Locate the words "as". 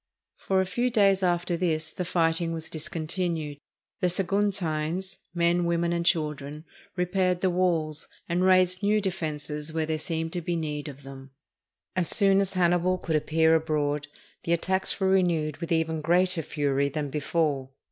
11.95-12.09, 12.41-12.53